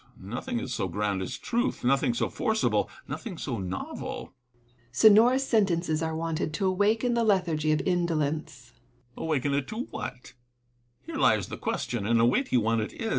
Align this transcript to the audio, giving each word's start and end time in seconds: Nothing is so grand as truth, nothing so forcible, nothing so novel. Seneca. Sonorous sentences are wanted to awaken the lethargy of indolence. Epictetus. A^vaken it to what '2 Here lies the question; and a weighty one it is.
Nothing 0.19 0.59
is 0.59 0.73
so 0.73 0.87
grand 0.87 1.21
as 1.21 1.37
truth, 1.37 1.83
nothing 1.83 2.15
so 2.15 2.27
forcible, 2.27 2.89
nothing 3.07 3.37
so 3.37 3.59
novel. 3.59 4.33
Seneca. 4.65 4.89
Sonorous 5.19 5.47
sentences 5.47 6.01
are 6.01 6.15
wanted 6.15 6.55
to 6.55 6.65
awaken 6.65 7.13
the 7.13 7.23
lethargy 7.23 7.71
of 7.71 7.81
indolence. 7.81 8.73
Epictetus. 9.15 9.15
A^vaken 9.17 9.57
it 9.59 9.67
to 9.67 9.75
what 9.91 10.23
'2 10.25 10.31
Here 11.03 11.17
lies 11.17 11.49
the 11.49 11.57
question; 11.57 12.07
and 12.07 12.19
a 12.19 12.25
weighty 12.25 12.57
one 12.57 12.81
it 12.81 12.93
is. 12.93 13.09